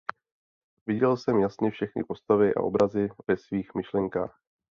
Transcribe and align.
Viděl 0.87 1.17
jsem 1.17 1.37
jasně 1.39 1.71
všechny 1.71 2.03
postavy 2.03 2.55
a 2.55 2.59
obrazy 2.59 3.09
ve 3.27 3.37
svých 3.37 3.75
myšlenkách. 3.75 4.39